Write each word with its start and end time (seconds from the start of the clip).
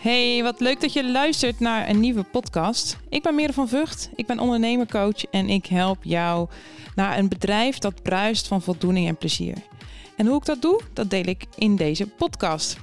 Hey, 0.00 0.42
wat 0.42 0.60
leuk 0.60 0.80
dat 0.80 0.92
je 0.92 1.10
luistert 1.10 1.60
naar 1.60 1.88
een 1.88 2.00
nieuwe 2.00 2.22
podcast. 2.22 2.98
Ik 3.08 3.22
ben 3.22 3.34
Mere 3.34 3.52
van 3.52 3.68
Vught, 3.68 4.10
ik 4.14 4.26
ben 4.26 4.38
ondernemercoach 4.38 5.24
en 5.30 5.48
ik 5.48 5.66
help 5.66 6.04
jou 6.04 6.48
naar 6.94 7.18
een 7.18 7.28
bedrijf 7.28 7.78
dat 7.78 8.02
bruist 8.02 8.48
van 8.48 8.62
voldoening 8.62 9.08
en 9.08 9.16
plezier. 9.16 9.54
En 10.16 10.26
hoe 10.26 10.36
ik 10.36 10.44
dat 10.44 10.62
doe, 10.62 10.80
dat 10.92 11.10
deel 11.10 11.24
ik 11.24 11.44
in 11.56 11.76
deze 11.76 12.06
podcast. 12.06 12.78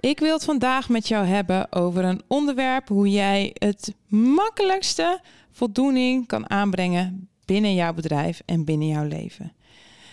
Ik 0.00 0.18
wil 0.18 0.32
het 0.32 0.44
vandaag 0.44 0.88
met 0.88 1.08
jou 1.08 1.26
hebben 1.26 1.72
over 1.72 2.04
een 2.04 2.22
onderwerp 2.26 2.88
hoe 2.88 3.10
jij 3.10 3.50
het 3.58 3.94
makkelijkste 4.08 5.20
voldoening 5.50 6.26
kan 6.26 6.50
aanbrengen 6.50 7.30
binnen 7.44 7.74
jouw 7.74 7.92
bedrijf 7.92 8.42
en 8.44 8.64
binnen 8.64 8.88
jouw 8.88 9.04
leven. 9.04 9.52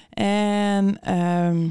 En 0.09 1.01
ehm, 1.01 1.67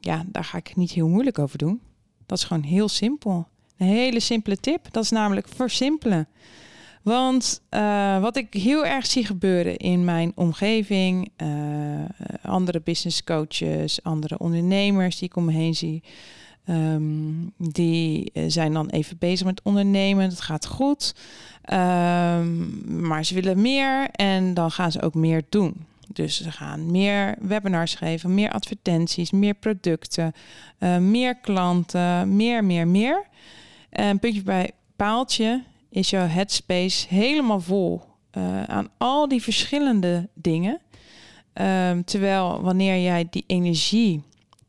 ja, 0.00 0.24
daar 0.26 0.44
ga 0.44 0.58
ik 0.58 0.76
niet 0.76 0.90
heel 0.90 1.08
moeilijk 1.08 1.38
over 1.38 1.58
doen. 1.58 1.80
Dat 2.26 2.38
is 2.38 2.44
gewoon 2.44 2.62
heel 2.62 2.88
simpel. 2.88 3.48
Een 3.76 3.86
hele 3.86 4.20
simpele 4.20 4.56
tip. 4.56 4.88
Dat 4.90 5.02
is 5.04 5.10
namelijk 5.10 5.48
versimpelen. 5.48 6.28
Want 7.02 7.62
uh, 7.70 8.20
wat 8.20 8.36
ik 8.36 8.54
heel 8.54 8.86
erg 8.86 9.06
zie 9.06 9.24
gebeuren 9.24 9.76
in 9.76 10.04
mijn 10.04 10.32
omgeving, 10.34 11.30
uh, 11.42 11.48
andere 12.42 12.80
business 12.80 13.24
coaches, 13.24 14.02
andere 14.02 14.38
ondernemers 14.38 15.18
die 15.18 15.28
ik 15.28 15.36
om 15.36 15.44
me 15.44 15.52
heen 15.52 15.74
zie, 15.74 16.02
um, 16.68 17.52
die 17.56 18.32
zijn 18.46 18.72
dan 18.72 18.88
even 18.88 19.18
bezig 19.18 19.46
met 19.46 19.62
ondernemen. 19.62 20.28
Het 20.28 20.40
gaat 20.40 20.66
goed. 20.66 21.14
Um, 21.72 23.06
maar 23.06 23.24
ze 23.24 23.34
willen 23.34 23.60
meer 23.60 24.08
en 24.10 24.54
dan 24.54 24.70
gaan 24.70 24.92
ze 24.92 25.02
ook 25.02 25.14
meer 25.14 25.42
doen. 25.48 25.84
Dus 26.12 26.36
ze 26.36 26.50
gaan 26.50 26.90
meer 26.90 27.34
webinars 27.40 27.94
geven, 27.94 28.34
meer 28.34 28.50
advertenties, 28.50 29.30
meer 29.30 29.54
producten, 29.54 30.32
uh, 30.78 30.96
meer 30.96 31.34
klanten, 31.34 32.36
meer, 32.36 32.64
meer, 32.64 32.88
meer. 32.88 33.26
En 33.90 34.18
puntje 34.18 34.42
bij 34.42 34.70
paaltje 34.96 35.62
is 35.90 36.10
jouw 36.10 36.26
headspace 36.26 37.06
helemaal 37.08 37.60
vol 37.60 38.02
uh, 38.32 38.62
aan 38.62 38.88
al 38.98 39.28
die 39.28 39.42
verschillende 39.42 40.28
dingen. 40.34 40.80
Um, 41.54 42.04
terwijl 42.04 42.60
wanneer 42.60 43.02
jij 43.02 43.26
die 43.30 43.44
energie 43.46 44.22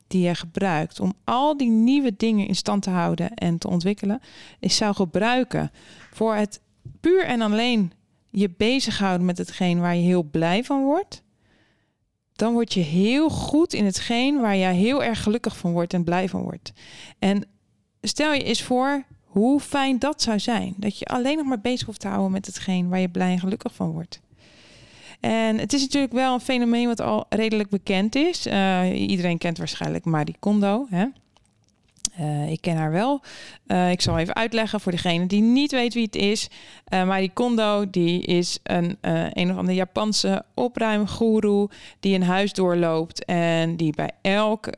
die 0.08 0.28
je 0.28 0.36
gebruikt 0.36 1.00
om 1.00 1.14
al 1.24 1.58
die 1.58 1.70
nieuwe 1.70 2.14
dingen 2.18 2.48
in 2.48 2.56
stand 2.56 2.84
te 2.84 2.90
houden 2.90 3.34
en 3.34 3.58
te 3.58 3.68
ontwikkelen, 3.68 4.22
is 4.60 4.76
zou 4.76 4.96
gebruiken 4.96 5.72
voor 6.12 6.36
het 6.36 6.62
puur 7.00 7.26
en 7.26 7.42
alleen 7.42 7.92
je 8.30 8.50
bezighouden 8.58 9.26
met 9.26 9.38
hetgeen 9.38 9.80
waar 9.80 9.96
je 9.96 10.02
heel 10.02 10.24
blij 10.24 10.64
van 10.64 10.84
wordt, 10.84 11.24
dan 12.34 12.54
word 12.54 12.74
je 12.74 12.82
heel 12.82 13.30
goed 13.30 13.74
in 13.74 13.86
hetgeen 13.86 14.42
waar 14.42 14.56
je 14.56 14.66
heel 14.66 15.04
erg 15.04 15.24
gelukkig 15.24 15.58
van 15.58 15.72
wordt 15.72 15.94
en 15.94 16.04
blij 16.04 16.30
van 16.30 16.42
wordt. 16.42 16.74
En 17.20 17.48
stel 18.02 18.34
je 18.34 18.44
eens 18.44 18.64
voor 18.64 19.04
hoe 19.24 19.60
fijn 19.60 20.00
dat 20.00 20.22
zou 20.22 20.40
zijn. 20.40 20.74
Dat 20.78 21.00
je 21.00 21.06
alleen 21.06 21.38
nog 21.38 21.46
maar 21.46 21.62
bezig 21.62 21.86
hoeft 21.86 22.00
te 22.00 22.08
houden 22.08 22.32
met 22.32 22.46
hetgeen 22.46 22.90
waar 22.90 23.00
je 23.00 23.10
blij 23.10 23.32
en 23.32 23.40
gelukkig 23.40 23.74
van 23.74 23.92
wordt. 23.92 24.22
En 25.28 25.58
het 25.58 25.74
is 25.74 25.82
natuurlijk 25.82 26.14
wel 26.14 26.34
een 26.34 26.40
fenomeen 26.40 26.88
wat 26.88 27.02
al 27.02 27.26
redelijk 27.30 27.70
bekend 27.70 28.16
is. 28.16 28.48
Uh, 28.48 29.10
iedereen 29.10 29.38
kent 29.38 29.58
waarschijnlijk 29.58 30.06
Marie 30.06 30.36
Kondo. 30.40 30.86
Hè? 30.90 31.06
Uh, 32.20 32.52
ik 32.52 32.62
ken 32.62 32.78
haar 32.78 32.92
wel. 32.92 33.22
Uh, 33.68 33.92
ik 33.92 34.02
zal 34.02 34.18
even 34.18 34.36
uitleggen 34.36 34.80
voor 34.80 34.92
degene 34.92 35.26
die 35.26 35.42
niet 35.42 35.72
weet 35.72 35.94
wie 35.94 36.04
het 36.04 36.16
is. 36.16 36.50
Uh, 36.94 37.08
Marie 37.08 37.32
Kondo 37.34 37.90
die 37.90 38.22
is 38.22 38.60
een, 38.64 38.98
een 39.34 39.52
of 39.52 39.58
andere 39.58 39.78
Japanse 39.78 40.44
opruimgoeroe 40.54 41.70
die 42.00 42.16
een 42.16 42.24
huis 42.24 42.54
doorloopt 42.54 43.26
en 43.26 43.76
die 43.76 43.94
bij 43.96 44.12
elk 44.22 44.70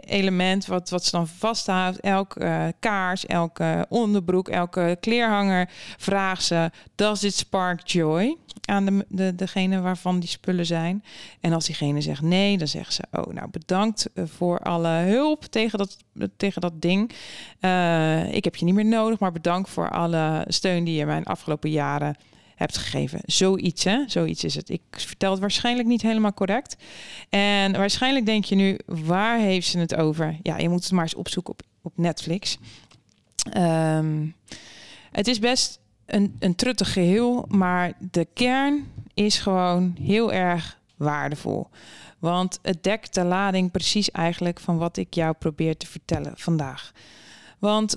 element 0.00 0.66
wat, 0.66 0.90
wat 0.90 1.04
ze 1.04 1.10
dan 1.10 1.28
vasthoudt, 1.28 2.00
elke 2.00 2.74
kaars, 2.80 3.26
elke 3.26 3.86
onderbroek, 3.88 4.48
elke 4.48 4.96
kleerhanger, 5.00 5.70
vraagt 5.96 6.44
ze: 6.44 6.70
Does 6.94 7.22
it 7.22 7.34
spark 7.34 7.88
joy? 7.88 8.36
aan 8.68 8.84
de, 8.84 9.04
de, 9.08 9.34
degene 9.34 9.80
waarvan 9.80 10.20
die 10.20 10.28
spullen 10.28 10.66
zijn. 10.66 11.04
En 11.40 11.52
als 11.52 11.66
diegene 11.66 12.00
zegt 12.00 12.22
nee, 12.22 12.58
dan 12.58 12.68
zeggen 12.68 12.92
ze: 12.92 13.02
Oh, 13.12 13.32
nou 13.32 13.50
bedankt 13.50 14.12
eh, 14.14 14.24
voor 14.26 14.58
alle 14.58 14.88
hulp 14.88 15.44
tegen 15.44 15.78
dat, 15.78 15.96
tegen 16.36 16.60
dat 16.60 16.82
ding. 16.82 17.10
Ik 18.32 18.44
heb 18.44 18.56
je 18.56 18.64
niet 18.64 18.74
meer 18.74 18.84
nodig, 18.84 19.18
maar 19.18 19.32
bedankt 19.32 19.70
voor 19.70 19.90
alle 19.90 20.44
steun 20.48 20.84
die 20.84 20.94
je 20.94 21.06
mij 21.06 21.16
in 21.16 21.22
de 21.22 21.28
afgelopen 21.28 21.70
jaren 21.70 22.16
hebt 22.58 22.76
gegeven. 22.76 23.20
Zoiets, 23.24 23.84
hè? 23.84 24.02
Zoiets 24.06 24.44
is 24.44 24.54
het. 24.54 24.68
Ik 24.68 24.82
vertel 24.90 25.30
het 25.30 25.40
waarschijnlijk 25.40 25.88
niet 25.88 26.02
helemaal 26.02 26.34
correct. 26.34 26.76
En 27.28 27.72
waarschijnlijk 27.72 28.26
denk 28.26 28.44
je 28.44 28.54
nu: 28.54 28.78
waar 28.86 29.38
heeft 29.38 29.68
ze 29.68 29.78
het 29.78 29.94
over? 29.94 30.36
Ja, 30.42 30.58
je 30.58 30.68
moet 30.68 30.82
het 30.82 30.92
maar 30.92 31.02
eens 31.02 31.14
opzoeken 31.14 31.52
op, 31.52 31.62
op 31.82 31.92
Netflix. 31.96 32.58
Um, 33.56 34.34
het 35.10 35.26
is 35.26 35.38
best 35.38 35.78
een, 36.06 36.36
een 36.38 36.54
truttig 36.54 36.92
geheel, 36.92 37.44
maar 37.48 37.92
de 38.10 38.26
kern 38.34 38.92
is 39.14 39.38
gewoon 39.38 39.96
heel 40.00 40.32
erg 40.32 40.78
waardevol. 40.96 41.68
Want 42.18 42.58
het 42.62 42.82
dekt 42.82 43.14
de 43.14 43.24
lading 43.24 43.70
precies 43.70 44.10
eigenlijk 44.10 44.60
van 44.60 44.78
wat 44.78 44.96
ik 44.96 45.14
jou 45.14 45.34
probeer 45.34 45.76
te 45.76 45.86
vertellen 45.86 46.32
vandaag. 46.36 46.92
Want 47.58 47.96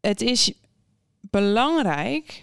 het 0.00 0.20
is 0.20 0.52
belangrijk. 1.20 2.42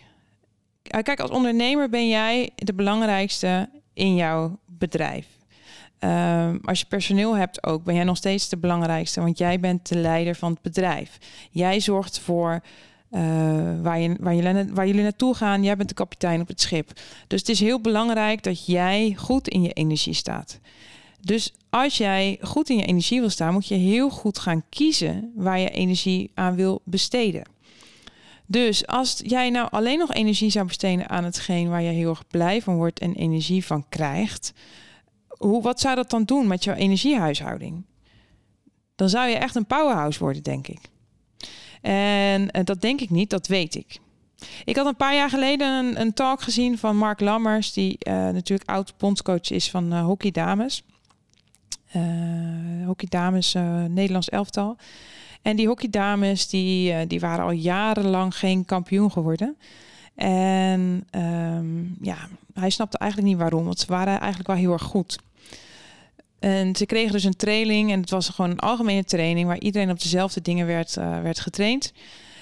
Eh, 0.87 1.03
kijk, 1.03 1.19
als 1.19 1.31
ondernemer 1.31 1.89
ben 1.89 2.07
jij 2.07 2.49
de 2.55 2.73
belangrijkste 2.73 3.69
in 3.93 4.15
jouw 4.15 4.59
bedrijf. 4.65 5.27
Um, 5.99 6.59
als 6.63 6.79
je 6.79 6.85
personeel 6.85 7.37
hebt 7.37 7.63
ook, 7.63 7.83
ben 7.83 7.95
jij 7.95 8.03
nog 8.03 8.17
steeds 8.17 8.49
de 8.49 8.57
belangrijkste, 8.57 9.21
want 9.21 9.37
jij 9.37 9.59
bent 9.59 9.87
de 9.87 9.97
leider 9.97 10.35
van 10.35 10.51
het 10.51 10.61
bedrijf. 10.61 11.17
Jij 11.51 11.79
zorgt 11.79 12.19
voor 12.19 12.61
uh, 13.11 13.21
waar, 13.81 13.99
je, 13.99 14.15
waar, 14.19 14.73
waar 14.73 14.87
jullie 14.87 15.01
naartoe 15.01 15.35
gaan. 15.35 15.63
Jij 15.63 15.75
bent 15.75 15.89
de 15.89 15.95
kapitein 15.95 16.41
op 16.41 16.47
het 16.47 16.61
schip. 16.61 16.91
Dus 17.27 17.39
het 17.39 17.49
is 17.49 17.59
heel 17.59 17.81
belangrijk 17.81 18.43
dat 18.43 18.65
jij 18.65 19.13
goed 19.17 19.47
in 19.47 19.61
je 19.61 19.73
energie 19.73 20.13
staat. 20.13 20.59
Dus 21.21 21.53
als 21.69 21.97
jij 21.97 22.37
goed 22.41 22.69
in 22.69 22.77
je 22.77 22.85
energie 22.85 23.19
wil 23.19 23.29
staan, 23.29 23.53
moet 23.53 23.67
je 23.67 23.75
heel 23.75 24.09
goed 24.09 24.39
gaan 24.39 24.63
kiezen 24.69 25.31
waar 25.35 25.59
je 25.59 25.69
energie 25.69 26.31
aan 26.33 26.55
wil 26.55 26.81
besteden. 26.83 27.43
Dus 28.49 28.87
als 28.87 29.21
jij 29.23 29.49
nou 29.49 29.67
alleen 29.71 29.97
nog 29.97 30.13
energie 30.13 30.49
zou 30.49 30.65
besteden 30.65 31.09
aan 31.09 31.23
hetgeen 31.23 31.69
waar 31.69 31.81
je 31.81 31.89
heel 31.89 32.09
erg 32.09 32.27
blij 32.27 32.61
van 32.61 32.75
wordt 32.75 32.99
en 32.99 33.13
energie 33.13 33.65
van 33.65 33.85
krijgt, 33.89 34.53
hoe, 35.27 35.61
wat 35.61 35.79
zou 35.79 35.95
dat 35.95 36.09
dan 36.09 36.23
doen 36.23 36.47
met 36.47 36.63
jouw 36.63 36.75
energiehuishouding? 36.75 37.85
Dan 38.95 39.09
zou 39.09 39.29
je 39.29 39.35
echt 39.35 39.55
een 39.55 39.65
powerhouse 39.65 40.19
worden, 40.19 40.43
denk 40.43 40.67
ik. 40.67 40.79
En 41.81 42.41
uh, 42.41 42.63
dat 42.63 42.81
denk 42.81 43.01
ik 43.01 43.09
niet, 43.09 43.29
dat 43.29 43.47
weet 43.47 43.75
ik. 43.75 43.99
Ik 44.65 44.75
had 44.75 44.85
een 44.85 44.95
paar 44.95 45.15
jaar 45.15 45.29
geleden 45.29 45.67
een, 45.67 46.01
een 46.01 46.13
talk 46.13 46.41
gezien 46.41 46.77
van 46.77 46.97
Mark 46.97 47.19
Lammers, 47.19 47.73
die 47.73 47.97
uh, 48.07 48.13
natuurlijk 48.13 48.69
oud 48.69 48.93
bondscoach 48.97 49.49
is 49.49 49.69
van 49.69 49.93
uh, 49.93 50.05
Hockey 50.05 50.31
Dames. 50.31 50.83
hockey 52.85 53.07
Dames, 53.09 53.53
Nederlands 53.87 54.29
elftal. 54.29 54.77
En 55.41 55.55
die 55.55 55.67
Hockey 55.67 55.89
Dames, 55.89 56.47
die, 56.47 57.07
die 57.07 57.19
waren 57.19 57.45
al 57.45 57.51
jarenlang 57.51 58.35
geen 58.35 58.65
kampioen 58.65 59.11
geworden. 59.11 59.57
En 60.15 61.07
um, 61.11 61.97
ja, 62.01 62.17
hij 62.53 62.69
snapte 62.69 62.97
eigenlijk 62.97 63.31
niet 63.31 63.41
waarom, 63.41 63.65
want 63.65 63.79
ze 63.79 63.85
waren 63.87 64.19
eigenlijk 64.19 64.47
wel 64.47 64.57
heel 64.57 64.71
erg 64.71 64.83
goed. 64.83 65.19
En 66.39 66.75
ze 66.75 66.85
kregen 66.85 67.11
dus 67.11 67.23
een 67.23 67.35
training 67.35 67.91
en 67.91 67.99
het 67.99 68.09
was 68.09 68.29
gewoon 68.29 68.51
een 68.51 68.59
algemene 68.59 69.03
training 69.03 69.47
waar 69.47 69.59
iedereen 69.59 69.89
op 69.89 70.01
dezelfde 70.01 70.41
dingen 70.41 70.67
werd, 70.67 70.95
uh, 70.95 71.21
werd 71.21 71.39
getraind. 71.39 71.93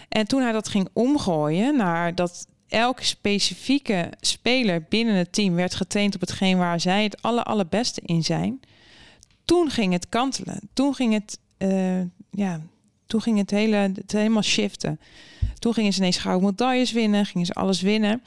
En 0.10 0.28
toen 0.28 0.42
hij 0.42 0.52
dat 0.52 0.68
ging 0.68 0.90
omgooien 0.94 1.78
naar 1.78 2.16
dat 2.16 2.48
elke 2.68 3.06
specifieke 3.06 4.10
speler 4.20 4.86
binnen 4.90 5.16
het 5.16 5.34
team 5.34 5.56
werd 5.56 5.76
getraind 5.76 6.16
op 6.16 6.22
hetgeen 6.22 6.58
waar 6.58 6.80
zij 6.80 7.04
het 7.04 7.22
aller, 7.22 7.44
allerbeste 7.44 8.02
in 8.06 8.24
zijn, 8.24 8.60
toen 9.46 9.70
ging 9.70 9.94
het 9.94 10.10
kantelen. 10.10 10.70
Toen 10.74 10.94
ging 10.94 11.14
het, 11.14 11.40
uh, 11.58 12.02
ja, 12.32 12.62
toen 13.08 13.22
ging 13.22 13.38
het, 13.38 13.52
hele, 13.52 13.76
het 13.76 14.12
helemaal 14.12 14.42
shiften. 14.42 15.00
Toen 15.60 15.74
gingen 15.74 15.94
ze 15.94 16.00
ineens 16.00 16.18
gouden 16.18 16.50
medailles 16.50 16.92
winnen, 16.92 17.26
gingen 17.26 17.46
ze 17.46 17.54
alles 17.54 17.82
winnen. 17.82 18.24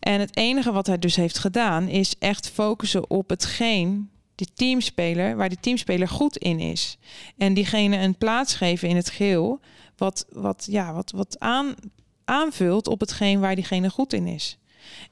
En 0.00 0.20
het 0.20 0.36
enige 0.36 0.72
wat 0.72 0.86
hij 0.86 0.98
dus 0.98 1.16
heeft 1.16 1.38
gedaan 1.38 1.88
is 1.88 2.14
echt 2.18 2.50
focussen 2.50 3.10
op 3.10 3.28
hetgeen 3.28 4.10
de 4.34 4.46
teamspeler, 4.54 5.36
waar 5.36 5.48
de 5.48 5.60
teamspeler 5.60 6.08
goed 6.08 6.36
in 6.36 6.60
is. 6.60 6.98
En 7.36 7.54
diegene 7.54 7.96
een 7.96 8.18
plaats 8.18 8.54
geven 8.54 8.88
in 8.88 8.96
het 8.96 9.10
geheel, 9.10 9.60
wat, 9.96 10.26
wat, 10.32 10.66
ja, 10.70 10.92
wat, 10.92 11.10
wat 11.10 11.38
aan, 11.38 11.74
aanvult 12.24 12.86
op 12.86 13.00
hetgeen 13.00 13.40
waar 13.40 13.54
diegene 13.54 13.90
goed 13.90 14.12
in 14.12 14.26
is. 14.26 14.58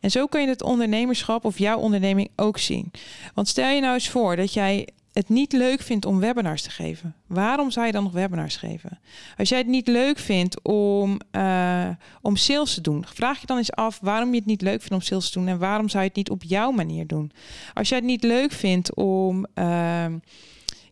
En 0.00 0.10
zo 0.10 0.26
kun 0.26 0.40
je 0.40 0.48
het 0.48 0.62
ondernemerschap 0.62 1.44
of 1.44 1.58
jouw 1.58 1.78
onderneming 1.78 2.30
ook 2.36 2.58
zien. 2.58 2.90
Want 3.34 3.48
stel 3.48 3.68
je 3.70 3.80
nou 3.80 3.94
eens 3.94 4.08
voor 4.08 4.36
dat 4.36 4.52
jij 4.52 4.88
het 5.18 5.28
niet 5.28 5.52
leuk 5.52 5.80
vindt 5.80 6.06
om 6.06 6.20
webinars 6.20 6.62
te 6.62 6.70
geven, 6.70 7.14
waarom 7.26 7.70
zou 7.70 7.86
je 7.86 7.92
dan 7.92 8.02
nog 8.02 8.12
webinars 8.12 8.56
geven? 8.56 8.98
Als 9.36 9.48
jij 9.48 9.58
het 9.58 9.66
niet 9.66 9.86
leuk 9.86 10.18
vindt 10.18 10.62
om, 10.62 11.20
uh, 11.32 11.88
om 12.22 12.36
sales 12.36 12.74
te 12.74 12.80
doen, 12.80 13.04
vraag 13.06 13.40
je 13.40 13.46
dan 13.46 13.56
eens 13.56 13.72
af 13.72 13.98
waarom 14.02 14.30
je 14.30 14.36
het 14.36 14.46
niet 14.46 14.62
leuk 14.62 14.78
vindt 14.78 14.94
om 14.94 15.00
sales 15.00 15.30
te 15.30 15.38
doen 15.38 15.48
en 15.48 15.58
waarom 15.58 15.88
zou 15.88 16.02
je 16.02 16.08
het 16.08 16.16
niet 16.16 16.30
op 16.30 16.42
jouw 16.42 16.70
manier 16.70 17.06
doen? 17.06 17.32
Als 17.74 17.88
jij 17.88 17.98
het 17.98 18.06
niet 18.06 18.22
leuk 18.22 18.52
vindt 18.52 18.94
om. 18.94 19.46
Uh, 19.54 20.06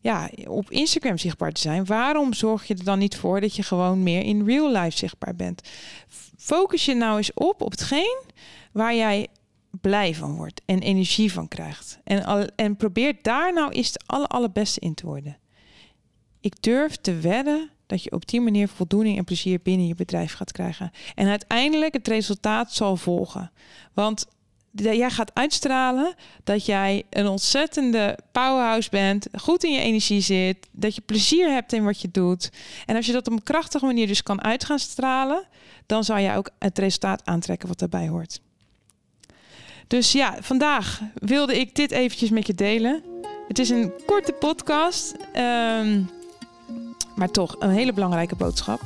ja, 0.01 0.31
op 0.47 0.71
Instagram 0.71 1.19
zichtbaar 1.19 1.53
te 1.53 1.61
zijn, 1.61 1.85
waarom 1.85 2.33
zorg 2.33 2.67
je 2.67 2.75
er 2.75 2.85
dan 2.85 2.99
niet 2.99 3.17
voor 3.17 3.41
dat 3.41 3.57
je 3.57 3.63
gewoon 3.63 4.03
meer 4.03 4.23
in 4.23 4.45
real 4.45 4.73
life 4.73 4.97
zichtbaar 4.97 5.37
bent? 5.37 5.69
Focus 6.37 6.85
je 6.85 6.95
nou 6.95 7.17
eens 7.17 7.35
op 7.35 7.63
op 7.63 7.71
hetgeen 7.71 8.23
waar 8.73 8.95
jij 8.95 9.29
blij 9.87 10.15
van 10.15 10.37
wordt 10.37 10.63
en 10.65 10.79
energie 10.79 11.33
van 11.33 11.49
krijgt. 11.49 11.99
En, 12.05 12.25
al, 12.25 12.47
en 12.57 12.77
probeer 12.77 13.17
daar 13.23 13.53
nou 13.53 13.73
eens 13.73 13.93
de 13.93 14.01
aller, 14.07 14.27
allerbeste 14.27 14.81
in 14.81 14.95
te 14.95 15.07
worden. 15.07 15.39
Ik 16.41 16.63
durf 16.63 16.97
te 16.97 17.19
wedden 17.19 17.71
dat 17.87 18.03
je 18.03 18.13
op 18.13 18.29
die 18.29 18.41
manier 18.41 18.69
voldoening 18.69 19.19
en 19.19 19.25
plezier 19.25 19.61
binnen 19.63 19.87
je 19.87 19.95
bedrijf 19.95 20.33
gaat 20.33 20.53
krijgen. 20.53 20.91
En 21.15 21.29
uiteindelijk 21.29 21.95
het 21.95 22.09
resultaat 22.09 22.73
zal 22.73 22.97
volgen. 22.97 23.53
Want 23.93 24.27
jij 24.71 25.11
gaat 25.11 25.35
uitstralen 25.35 26.15
dat 26.45 26.67
jij 26.67 27.05
een 27.11 27.27
ontzettende 27.27 28.19
powerhouse 28.33 28.91
bent, 28.91 29.27
goed 29.33 29.65
in 29.65 29.73
je 29.73 29.81
energie 29.81 30.21
zit, 30.21 30.69
dat 30.73 30.95
je 30.95 31.01
plezier 31.01 31.51
hebt 31.51 31.73
in 31.73 31.85
wat 31.85 32.01
je 32.01 32.11
doet. 32.11 32.51
En 32.87 32.97
als 32.97 33.07
je 33.07 33.13
dat 33.13 33.27
op 33.27 33.33
een 33.33 33.43
krachtige 33.43 33.85
manier 33.85 34.07
dus 34.07 34.23
kan 34.23 34.43
uitgaan 34.43 34.79
stralen, 34.79 35.49
dan 35.87 36.05
zal 36.05 36.17
je 36.17 36.35
ook 36.35 36.51
het 36.59 36.79
resultaat 36.79 37.25
aantrekken 37.25 37.69
wat 37.69 37.79
daarbij 37.79 38.09
hoort. 38.09 38.41
Dus 39.87 40.13
ja, 40.13 40.37
vandaag 40.41 41.01
wilde 41.15 41.61
ik 41.61 41.75
dit 41.75 41.91
eventjes 41.91 42.31
met 42.31 42.47
je 42.47 42.55
delen. 42.55 43.03
Het 43.49 43.59
is 43.59 43.71
een 43.71 43.93
korte 44.07 44.33
podcast, 44.33 45.15
um, 45.37 46.11
maar 47.15 47.31
toch 47.31 47.57
een 47.59 47.71
hele 47.71 47.93
belangrijke 47.93 48.37
boodschap. 48.37 48.81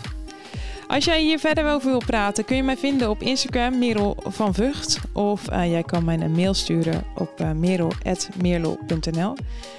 Als 0.86 1.04
jij 1.04 1.20
hier 1.20 1.38
verder 1.38 1.72
over 1.72 1.90
wil 1.90 2.02
praten, 2.06 2.44
kun 2.44 2.56
je 2.56 2.62
mij 2.62 2.76
vinden 2.76 3.10
op 3.10 3.22
Instagram, 3.22 3.78
Merel 3.78 4.16
van 4.26 4.54
Vught. 4.54 4.98
Of 5.12 5.50
uh, 5.50 5.70
jij 5.70 5.82
kan 5.82 6.04
mij 6.04 6.20
een 6.20 6.32
mail 6.32 6.54
sturen 6.54 7.04
op 7.14 7.40
uh, 7.40 7.50
merel.merel.nl. 7.50 9.36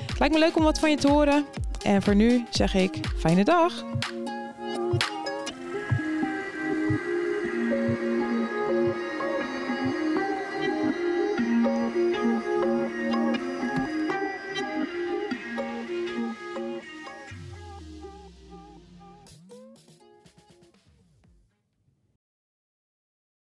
Het 0.08 0.20
lijkt 0.20 0.34
me 0.34 0.40
leuk 0.40 0.58
om 0.58 0.64
wat 0.64 0.80
van 0.80 0.90
je 0.90 0.98
te 0.98 1.08
horen. 1.08 1.46
En 1.84 2.02
voor 2.02 2.16
nu 2.16 2.46
zeg 2.50 2.74
ik 2.74 3.00
fijne 3.18 3.44
dag. 3.44 3.84